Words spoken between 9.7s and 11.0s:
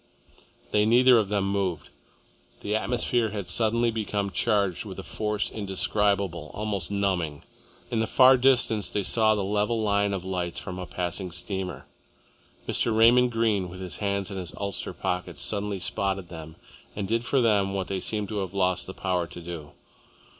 line of lights from a